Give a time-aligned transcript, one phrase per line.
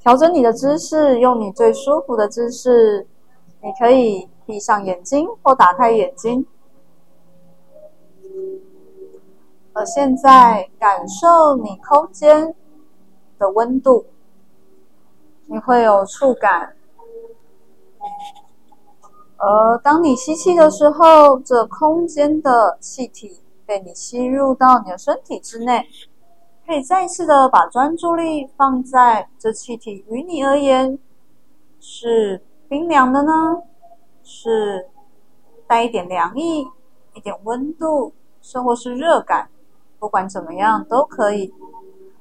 [0.00, 3.06] 调整你的姿势，用你最舒服的姿势。
[3.62, 6.46] 你可以闭上眼睛或打开眼睛。
[9.74, 12.54] 而现在，感受你空间
[13.38, 14.06] 的温度，
[15.44, 16.74] 你会有触感。
[19.36, 25.86] 而当你吸气的时候，这空间的气体被你吸入到你的身体之内。
[26.66, 30.98] 可以再一次的把专注力放在这气体于你而言
[31.80, 33.62] 是冰凉的呢，
[34.22, 34.88] 是
[35.66, 36.66] 带一点凉意、
[37.14, 39.48] 一点温度，甚或是热感。
[39.98, 41.52] 不管怎么样都可以。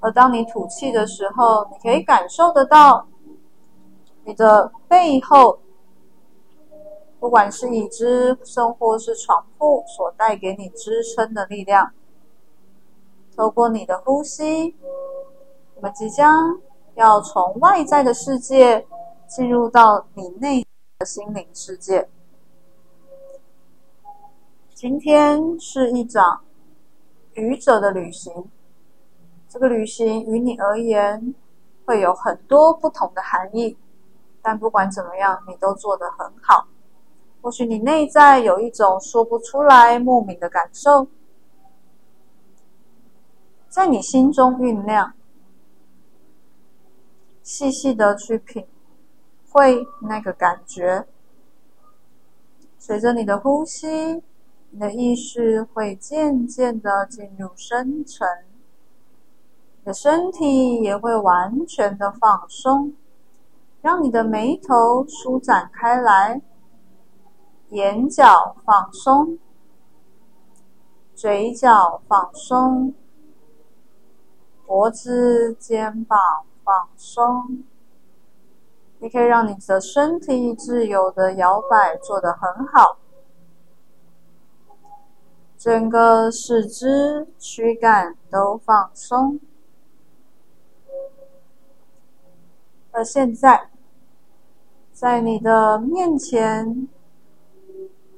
[0.00, 3.06] 而当你吐气的时候，你可以感受得到
[4.24, 5.58] 你的背后，
[7.18, 11.92] 不管是椅子，甚或是床铺所带给你支撑的力量。
[13.36, 14.74] 透过你的呼吸，
[15.74, 16.58] 我们即将
[16.94, 18.86] 要从外在的世界
[19.28, 20.66] 进入到你内
[20.98, 22.08] 的心灵世界。
[24.74, 26.40] 今天是一场。
[27.34, 28.50] 愚者的旅行，
[29.46, 31.34] 这个旅行于你而言
[31.84, 33.76] 会有很多不同的含义，
[34.40, 36.66] 但不管怎么样，你都做得很好。
[37.42, 41.06] 或许你内在有一种说不出来、莫名的感受，
[43.76, 45.12] 在你心中酝酿，
[47.42, 48.66] 细细的去品
[49.50, 51.06] 会那个感觉，
[52.78, 54.22] 随着你的呼吸。
[54.70, 58.26] 你的意识会渐渐的进入深沉，
[59.80, 62.94] 你的身体也会完全的放松，
[63.82, 66.40] 让你的眉头舒展开来，
[67.68, 69.38] 眼角放松，
[71.14, 72.94] 嘴角放松，
[74.66, 76.18] 脖子、肩膀
[76.64, 77.62] 放松。
[78.98, 82.98] 你可以让你的身体自由的摇摆，做得很好。
[85.56, 89.40] 整个四肢、躯干都放松，
[92.92, 93.70] 而现在，
[94.92, 96.88] 在你的面前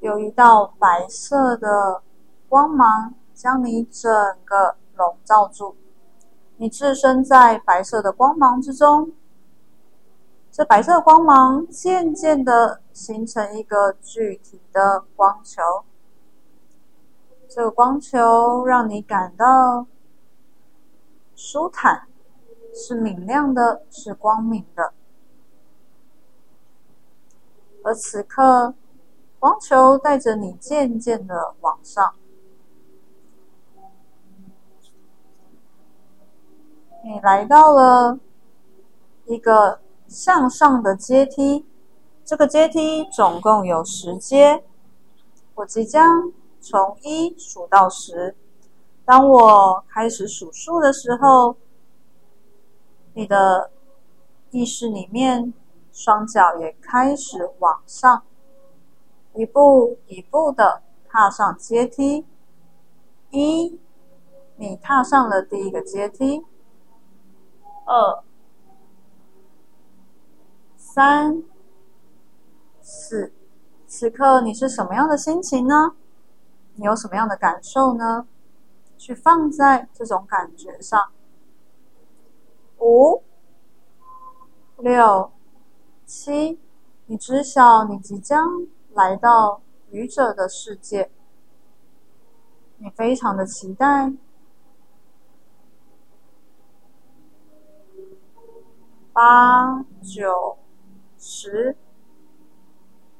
[0.00, 2.02] 有一道白色的
[2.48, 4.10] 光芒，将你整
[4.44, 5.76] 个笼罩住。
[6.62, 9.10] 你置身在白色的光芒之中，
[10.52, 15.60] 这白色光芒渐渐的形成一个具体的光球。
[17.48, 19.88] 这个光球让你感到
[21.34, 22.06] 舒坦，
[22.72, 24.92] 是明亮的，是光明的。
[27.82, 28.72] 而此刻，
[29.40, 32.14] 光球带着你渐渐的往上，
[37.04, 38.18] 你来到了
[39.26, 41.64] 一个向上的阶梯。
[42.24, 44.62] 这个阶梯总共有十阶，
[45.54, 46.32] 我即将。
[46.64, 48.36] 从一数到十，
[49.04, 51.56] 当我开始数数的时候，
[53.14, 53.72] 你的
[54.52, 55.52] 意识里面
[55.90, 58.22] 双脚也开始往上，
[59.34, 62.24] 一步一步的踏上阶梯。
[63.30, 63.80] 一，
[64.54, 66.44] 你踏上了第一个阶梯。
[67.84, 68.22] 二，
[70.76, 71.42] 三，
[72.80, 73.32] 四，
[73.86, 75.94] 此刻你是什么样的心情呢？
[76.74, 78.26] 你有什么样的感受呢？
[78.96, 81.10] 去放在这种感觉上。
[82.78, 83.22] 五、
[84.76, 85.32] 六、
[86.06, 86.60] 七，
[87.06, 89.60] 你知晓你即将来到
[89.90, 91.10] 愚者的世界，
[92.78, 94.12] 你非常的期待。
[99.12, 100.56] 八、九、
[101.18, 101.76] 十，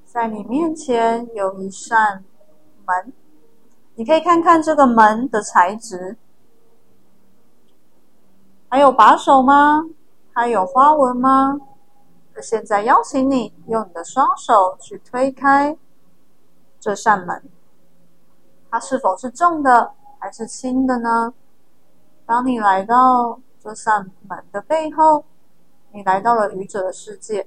[0.06, 2.24] 在你面前有一扇
[2.86, 3.12] 门。
[3.94, 6.16] 你可以看看这个门的材质，
[8.68, 9.84] 还有把手吗？
[10.32, 11.60] 还有花纹吗？
[12.40, 15.76] 现在邀请你用你的双手去推开
[16.80, 17.42] 这扇门，
[18.70, 21.34] 它是否是重的还是轻的呢？
[22.24, 25.26] 当你来到这扇门的背后，
[25.92, 27.46] 你来到了愚者的世界，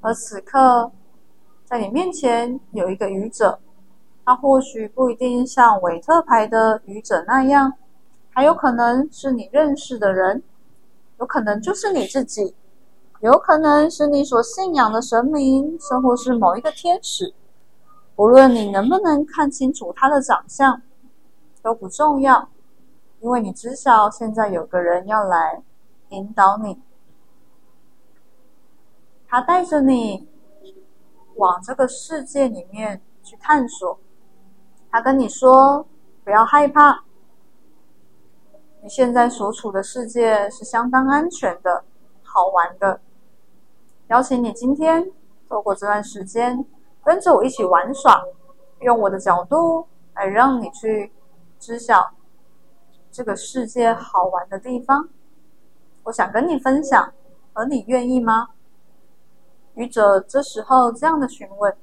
[0.00, 0.90] 而此刻
[1.64, 3.58] 在你面前有一个愚者。
[4.26, 7.74] 他或许不一定像韦特牌的愚者那样，
[8.30, 10.42] 还有可能是你认识的人，
[11.20, 12.54] 有可能就是你自己，
[13.20, 17.34] 有可能是你所信仰的神明，甚或是某一个天使。
[18.16, 20.80] 无论你能不能看清楚他的长相，
[21.60, 22.48] 都不重要，
[23.20, 25.62] 因为你知晓现在有个人要来
[26.10, 26.80] 引导你，
[29.26, 30.28] 他带着你
[31.36, 33.98] 往这个世界里面去探索。
[34.90, 35.86] 他跟你说
[36.22, 37.02] ：“不要害怕，
[38.80, 41.84] 你现在所处的世界是相当安全的、
[42.22, 43.00] 好玩的。
[44.08, 45.10] 邀请你今天
[45.48, 46.64] 透过这段时间，
[47.02, 48.22] 跟着我一起玩耍，
[48.80, 51.12] 用我的角度来让你去
[51.58, 52.12] 知晓
[53.10, 55.08] 这个世界好玩的地方。
[56.04, 57.12] 我想跟你分享，
[57.52, 58.50] 而你愿意吗？”
[59.74, 61.76] 愚者这时候这样的询问，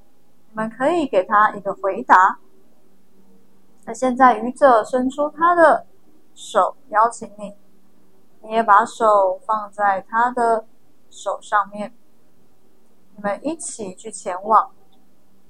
[0.50, 2.40] 你们可以给他一个回答。
[3.84, 5.86] 那现在，愚者伸出他的
[6.34, 7.56] 手，邀请你，
[8.42, 10.66] 你也把手放在他的
[11.10, 11.94] 手上面，
[13.16, 14.72] 你们一起去前往。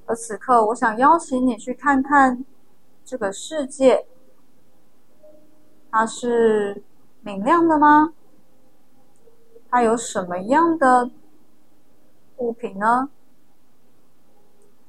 [0.08, 2.44] 而此刻，我想邀请你去看看
[3.06, 4.08] 这个世界，
[5.92, 6.84] 它是
[7.22, 8.14] 明亮的吗？
[9.72, 11.10] 它有什么样的
[12.38, 13.10] 物品呢？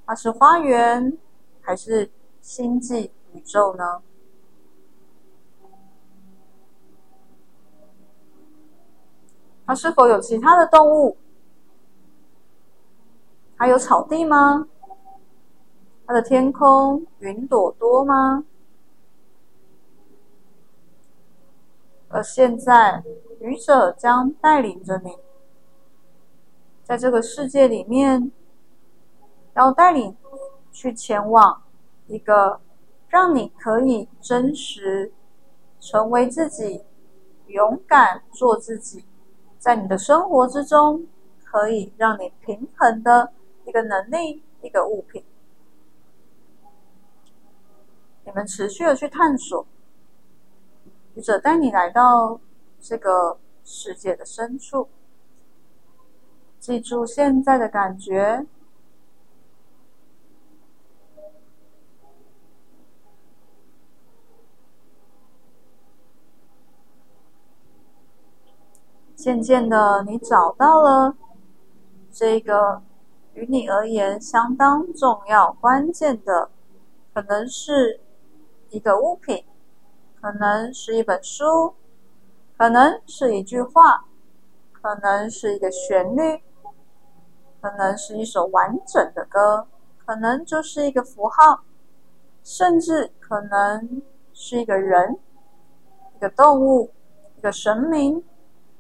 [0.05, 1.17] 它是花园
[1.61, 3.13] 还是星际？
[3.33, 4.03] 宇宙呢？
[9.65, 11.17] 它是否有其他的动物？
[13.57, 14.67] 还有草地吗？
[16.05, 18.45] 它的天空云朵多吗？
[22.09, 23.03] 而现在，
[23.43, 25.19] 愚者将带领着你，
[26.83, 28.31] 在这个世界里面，
[29.55, 30.17] 要带领
[30.73, 31.63] 去前往
[32.07, 32.61] 一个。
[33.09, 35.13] 让你可以真实
[35.79, 36.83] 成为自己，
[37.47, 39.05] 勇敢做自己，
[39.59, 41.07] 在你的生活之中
[41.45, 43.35] 可以让你平衡的
[43.67, 45.23] 一个能力，一个物品。
[48.25, 49.67] 你们持续的去探索，
[51.15, 52.41] 愚者带你来到
[52.83, 54.89] 这个世界的深处，
[56.59, 58.45] 记住现在的感觉。
[69.15, 71.17] 渐渐的，你找到了
[72.11, 72.83] 这个
[73.35, 76.51] 与你而言相当重要、关键的，
[77.15, 78.01] 可能是
[78.71, 79.45] 一个物品，
[80.21, 81.75] 可能是一本书，
[82.63, 84.05] 可能是一句话，
[84.71, 86.41] 可能是一个旋律，
[87.61, 89.67] 可能是一首完整的歌，
[90.07, 91.65] 可能就是一个符号，
[92.45, 94.01] 甚至可能
[94.33, 95.19] 是一个人、
[96.15, 96.93] 一个动物、
[97.37, 98.23] 一个神明。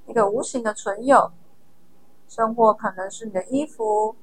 [0.06, 1.32] 一个无形的存有，
[2.28, 4.14] 生活可能是你的衣服，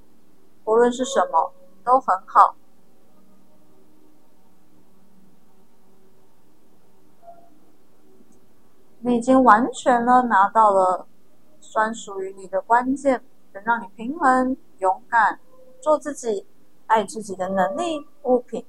[0.63, 1.51] 无论是什么
[1.83, 2.55] 都很好。
[9.09, 11.07] 你已经完全了拿到了
[11.59, 13.23] 专属于你的关键，
[13.53, 15.39] 能让你平衡、勇敢、
[15.81, 16.45] 做自己、
[16.85, 18.63] 爱自己的能力物品。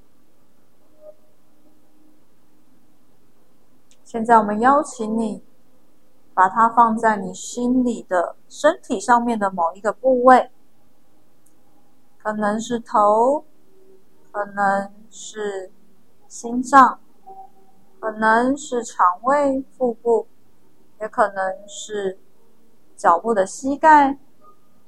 [4.03, 5.45] 现在我们邀请你。
[6.33, 10.51] 把它放在你心里的身体上面的某一个部位，
[12.17, 13.45] 可能是头，
[14.33, 15.71] 可能是
[16.29, 17.01] 心脏，
[17.99, 20.29] 可能是肠胃、腹部，
[21.01, 22.19] 也可能是
[22.97, 24.19] 脚部的膝盖，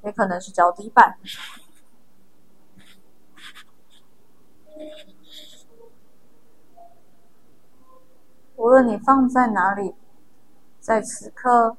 [0.03, 1.17] 也可能是脚底板。
[8.55, 9.95] 无论你放在哪里。
[10.79, 11.77] 在此刻，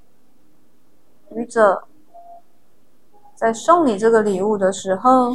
[1.32, 1.86] 愚者
[3.34, 5.30] 在送你这个礼物的时候，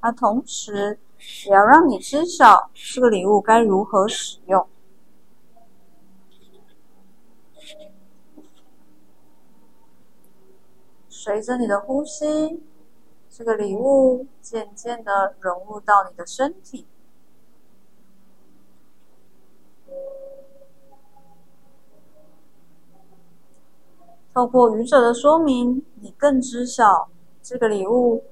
[0.00, 0.98] 他同时
[1.46, 4.68] 也要让你知晓这个礼物该如何使用。
[11.24, 12.60] 随着你的呼吸，
[13.30, 16.84] 这个礼物渐渐的融入到你的身体。
[24.34, 27.08] 透过愚者的说明，你更知晓
[27.40, 28.24] 这个礼物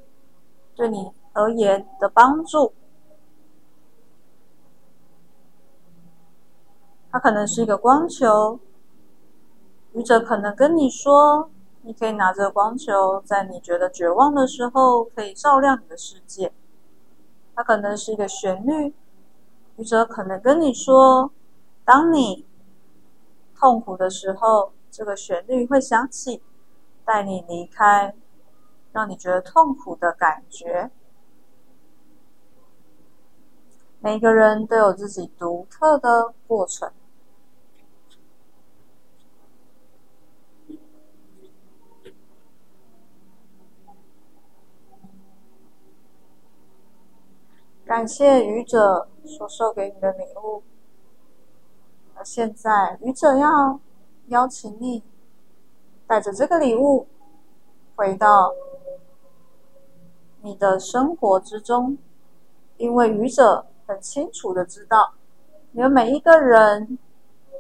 [0.74, 2.72] 对你而言的帮助。
[7.12, 8.58] 它可能是一个光球，
[9.92, 11.48] 愚者可能跟你说，
[11.82, 16.52] 你可以拿着光球，在你觉得绝望的时候，可以照亮你的世界。
[17.54, 18.94] 它可能是一个旋律，
[19.76, 21.30] 愚者可能跟你说，
[21.84, 22.46] 当你
[23.54, 24.72] 痛苦的时候。
[24.92, 26.42] 这个旋律会响起，
[27.04, 28.12] 带你离开，
[28.90, 30.90] 让你觉得痛苦的感觉。
[34.00, 36.90] 每个人都有自己独特的过程。
[48.00, 50.62] 感谢愚者所授给你的礼物。
[52.14, 53.78] 而现在，愚者要
[54.28, 55.02] 邀请你
[56.06, 57.06] 带着这个礼物
[57.94, 58.54] 回到
[60.40, 61.98] 你的生活之中，
[62.78, 65.12] 因为愚者很清楚的知道，
[65.72, 66.98] 你们每一个人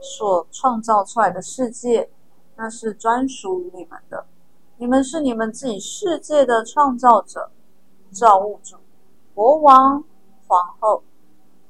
[0.00, 2.08] 所创造出来的世界，
[2.56, 4.24] 那是专属于你们的。
[4.78, 7.50] 你们是你们自己世界的创造者、
[8.10, 8.78] 造物主、
[9.34, 10.02] 国王、
[10.50, 11.04] 皇后。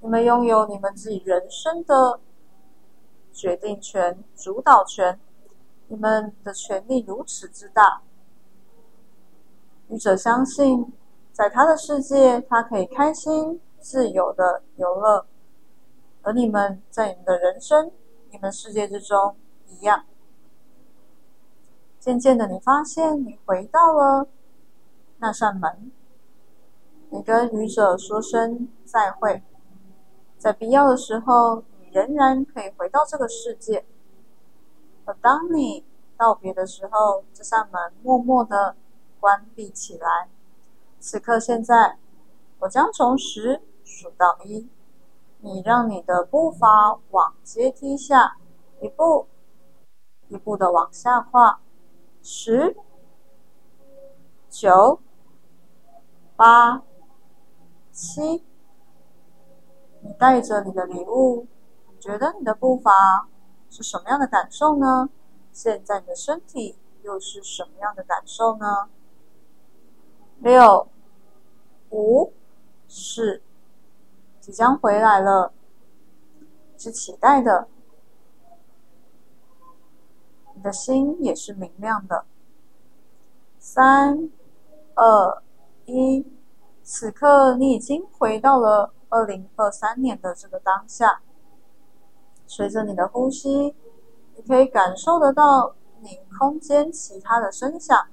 [0.01, 2.19] 你们拥有你们自己人生的
[3.31, 5.21] 决定权、主导权。
[5.89, 8.01] 你们的权力如此之大，
[9.89, 10.93] 愚者相信，
[11.33, 15.27] 在他的世界，他可以开心、自由的游乐，
[16.23, 17.91] 而你们在你们的人生、
[18.31, 19.35] 你们世界之中
[19.67, 20.05] 一样。
[21.99, 24.29] 渐渐的，你发现你回到了
[25.19, 25.91] 那扇门，
[27.11, 29.43] 你跟愚者说声再会，
[30.38, 33.85] 在必要的时候，你仍然可以回到这个世界。
[35.05, 35.85] 而当你
[36.17, 38.76] 道别的时候，这扇门默默的
[39.19, 40.29] 关闭起来。
[41.00, 41.99] 此刻，现在，
[42.61, 44.69] 我将从十数到一，
[45.40, 48.37] 你让你的步伐往阶梯下
[48.81, 49.26] 一步
[50.29, 51.61] 一步的往下跨。
[52.23, 52.76] 十、
[54.49, 55.00] 九、
[56.37, 56.83] 八、
[58.00, 58.42] 七，
[60.00, 61.47] 你带着你的礼物，
[61.90, 63.28] 你觉得你的步伐
[63.69, 65.11] 是什么样的感受呢？
[65.52, 68.88] 现在你的身体又是什么样的感受呢？
[70.38, 70.88] 六、
[71.90, 72.33] 五、
[72.88, 73.42] 四，
[74.40, 75.52] 即将回来了，
[76.78, 77.69] 是期待的。
[80.54, 82.25] 你的心也是明亮的。
[83.59, 84.30] 三、
[84.95, 85.42] 二、
[85.85, 86.25] 一，
[86.83, 91.21] 此刻你已经回到了二零二三年的这个当下。
[92.47, 93.75] 随着你的呼吸，
[94.35, 98.09] 你可以感受得到你空间其他的声响。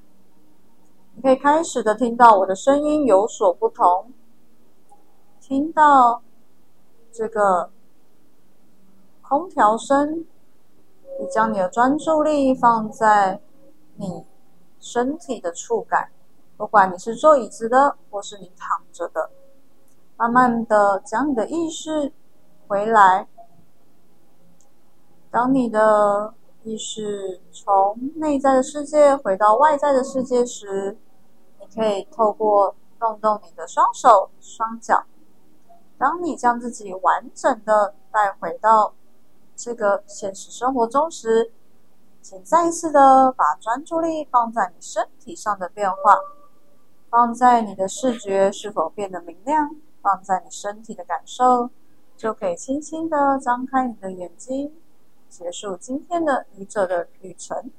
[1.16, 4.14] 你可以开始的听到我的声音有所不同，
[5.40, 6.22] 听到
[7.12, 7.72] 这个
[9.22, 10.26] 空调声。
[11.20, 13.42] 你将你的专注力放在
[13.96, 14.24] 你
[14.80, 16.12] 身体的触感，
[16.58, 19.30] 不管你是坐椅子的，或是你躺着的，
[20.18, 22.12] 慢慢的将你的意识
[22.68, 23.28] 回来。
[25.32, 26.34] 当你的
[26.64, 30.98] 意识从内在的世界回到外在的世界时，
[31.60, 35.06] 你可以透过动动你的双手、双脚。
[35.98, 38.94] 当你将自己完整的带回到。
[39.60, 41.52] 这个现实生活中时，
[42.22, 46.16] 请再一次的把专注力放在你身体上的变化，
[47.10, 51.70] 放在你的视觉是否变得明亮，放在你身体的感受，
[52.18, 54.74] 就可以轻轻的张开你的眼睛，
[55.30, 57.72] 结束今天的愚者的旅程。